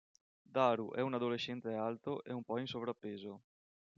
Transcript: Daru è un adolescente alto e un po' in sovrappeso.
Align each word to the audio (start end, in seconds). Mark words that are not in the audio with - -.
Daru 0.45 0.93
è 0.95 1.01
un 1.01 1.13
adolescente 1.13 1.73
alto 1.75 2.23
e 2.23 2.33
un 2.33 2.43
po' 2.43 2.57
in 2.57 2.65
sovrappeso. 2.65 3.43